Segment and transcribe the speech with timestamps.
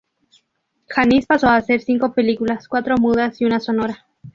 [0.89, 4.07] Janis pasó a hacer cinco películas: cuatro mudas y una sonora.